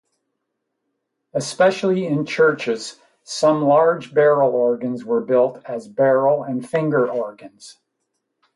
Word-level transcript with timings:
Especially 1.31 2.07
in 2.07 2.25
churches, 2.25 2.99
some 3.23 3.61
large 3.61 4.11
barrel 4.15 4.49
organs 4.55 5.05
were 5.05 5.21
built 5.21 5.61
as 5.65 5.87
"barrel 5.87 6.41
and 6.41 6.67
finger" 6.67 7.07
organs. 7.07 7.77